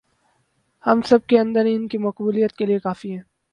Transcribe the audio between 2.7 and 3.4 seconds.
کافی ہیں